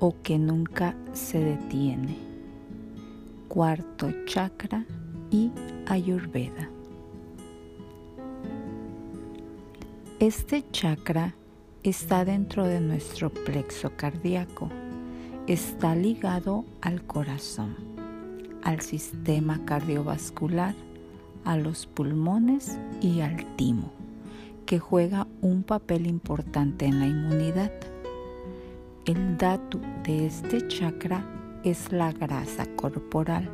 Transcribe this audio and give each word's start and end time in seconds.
o 0.00 0.14
que 0.22 0.38
nunca 0.38 0.96
se 1.12 1.38
detiene. 1.38 2.16
Cuarto 3.48 4.10
chakra 4.26 4.84
y 5.30 5.52
Ayurveda. 5.86 6.68
Este 10.18 10.64
chakra 10.72 11.34
está 11.84 12.24
dentro 12.24 12.66
de 12.66 12.80
nuestro 12.80 13.30
plexo 13.30 13.92
cardíaco. 13.96 14.68
Está 15.46 15.94
ligado 15.94 16.64
al 16.80 17.06
corazón, 17.06 17.76
al 18.64 18.80
sistema 18.80 19.64
cardiovascular, 19.64 20.74
a 21.44 21.56
los 21.56 21.86
pulmones 21.86 22.78
y 23.00 23.20
al 23.20 23.44
timo, 23.54 23.92
que 24.66 24.80
juega 24.80 25.28
un 25.40 25.62
papel 25.62 26.06
importante 26.06 26.86
en 26.86 26.98
la 26.98 27.06
inmunidad. 27.06 27.72
El 29.04 29.38
dato 29.38 29.80
de 30.02 30.26
este 30.26 30.66
chakra 30.66 31.24
es 31.62 31.92
la 31.92 32.12
grasa 32.12 32.66
corporal, 32.74 33.48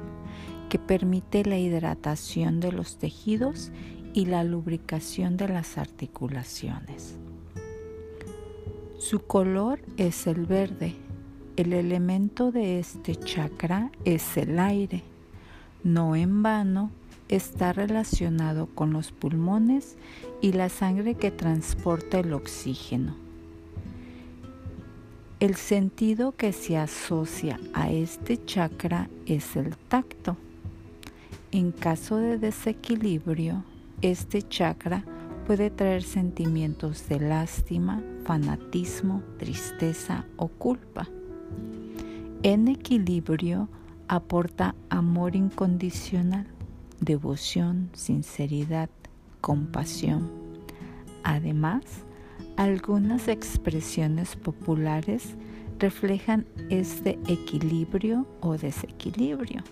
que 0.71 0.79
permite 0.79 1.45
la 1.45 1.59
hidratación 1.59 2.61
de 2.61 2.73
los 2.73 2.97
tejidos 2.97 3.71
y 4.15 4.25
la 4.25 4.43
lubricación 4.43 5.37
de 5.37 5.49
las 5.49 5.77
articulaciones. 5.77 7.17
Su 8.99 9.21
color 9.21 9.81
es 9.99 10.27
el 10.27 10.47
verde. 10.47 10.95
El 11.57 11.75
elemento 11.75 12.51
de 12.51 12.79
este 12.79 13.15
chakra 13.17 13.91
es 14.07 14.39
el 14.39 14.59
aire. 14.59 15.03
No 15.85 16.17
en 16.17 16.43
vano 16.43 16.91
está 17.37 17.73
relacionado 17.73 18.67
con 18.67 18.93
los 18.93 19.11
pulmones 19.11 19.97
y 20.43 20.53
la 20.53 20.69
sangre 20.69 21.15
que 21.15 21.31
transporta 21.31 22.19
el 22.19 22.35
oxígeno. 22.35 23.15
El 25.41 25.57
sentido 25.57 26.33
que 26.33 26.53
se 26.53 26.77
asocia 26.77 27.59
a 27.73 27.91
este 27.91 28.45
chakra 28.45 29.09
es 29.27 29.57
el 29.57 29.77
tacto. 29.77 30.37
En 31.51 31.73
caso 31.73 32.19
de 32.19 32.39
desequilibrio, 32.39 33.65
este 34.03 34.43
chakra 34.43 35.03
puede 35.47 35.71
traer 35.71 36.03
sentimientos 36.03 37.09
de 37.09 37.19
lástima, 37.19 38.03
fanatismo, 38.25 39.23
tristeza 39.39 40.27
o 40.37 40.49
culpa. 40.49 41.09
En 42.43 42.69
equilibrio 42.69 43.69
aporta 44.07 44.75
amor 44.91 45.35
incondicional, 45.35 46.47
devoción, 47.03 47.91
sinceridad, 47.93 48.89
compasión. 49.43 50.31
Además, 51.23 51.85
algunas 52.57 53.29
expresiones 53.29 54.35
populares 54.37 55.35
reflejan 55.79 56.47
este 56.71 57.19
equilibrio 57.29 58.27
o 58.41 58.57
desequilibrio. 58.57 59.63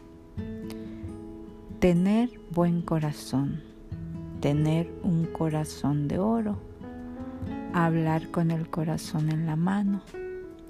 Tener 1.79 2.31
buen 2.51 2.83
corazón 2.83 3.71
tener 4.41 4.91
un 5.03 5.27
corazón 5.27 6.09
de 6.09 6.19
oro, 6.19 6.59
hablar 7.75 8.31
con 8.31 8.51
el 8.51 8.69
corazón 8.71 9.31
en 9.31 9.47
la 9.47 9.55
mano, 9.55 10.03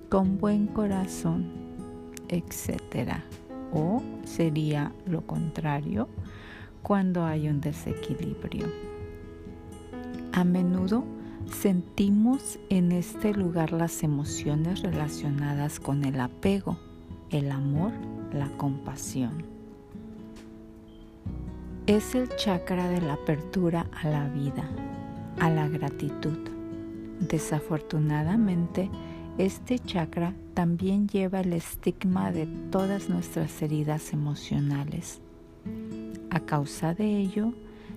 con 0.08 0.38
buen 0.38 0.66
corazón, 0.66 1.46
etc. 2.28 3.22
O 3.72 4.02
sería 4.24 4.92
lo 5.06 5.26
contrario 5.26 6.08
cuando 6.82 7.24
hay 7.24 7.48
un 7.48 7.60
desequilibrio. 7.60 8.66
A 10.32 10.44
menudo 10.44 11.04
sentimos 11.50 12.58
en 12.68 12.92
este 12.92 13.34
lugar 13.34 13.72
las 13.72 14.02
emociones 14.02 14.82
relacionadas 14.82 15.80
con 15.80 16.04
el 16.04 16.20
apego, 16.20 16.78
el 17.30 17.50
amor, 17.50 17.92
la 18.32 18.48
compasión 18.56 19.60
es 21.96 22.14
el 22.14 22.28
chakra 22.36 22.88
de 22.88 23.00
la 23.00 23.14
apertura 23.14 23.84
a 24.00 24.08
la 24.08 24.28
vida, 24.28 24.62
a 25.40 25.50
la 25.50 25.66
gratitud. 25.66 26.38
Desafortunadamente, 27.18 28.88
este 29.44 29.78
chakra 29.78 30.34
también 30.52 31.08
lleva 31.08 31.40
el 31.40 31.54
estigma 31.54 32.30
de 32.30 32.46
todas 32.70 33.08
nuestras 33.08 33.62
heridas 33.62 34.12
emocionales. 34.12 35.22
A 36.28 36.40
causa 36.40 36.92
de 36.92 37.16
ello, 37.16 37.54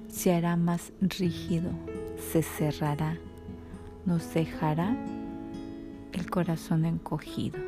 se 0.07 0.33
hará 0.33 0.55
más 0.55 0.93
rígido, 1.01 1.71
se 2.31 2.43
cerrará, 2.43 3.17
nos 4.05 4.33
dejará 4.33 4.95
el 6.13 6.29
corazón 6.29 6.85
encogido. 6.85 7.59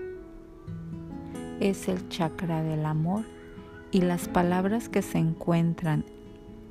Es 1.59 1.89
el 1.89 2.07
chakra 2.07 2.63
del 2.63 2.85
amor 2.85 3.25
y 3.91 4.01
las 4.01 4.29
palabras 4.29 4.87
que 4.87 5.01
se 5.01 5.17
encuentran 5.17 6.05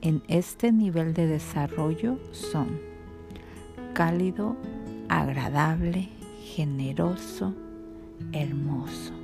en 0.01 0.23
este 0.29 0.73
nivel 0.73 1.13
de 1.13 1.27
desarrollo 1.27 2.19
son 2.33 2.81
cálido, 3.93 4.57
agradable, 5.09 6.09
generoso, 6.45 7.55
hermoso. 8.33 9.24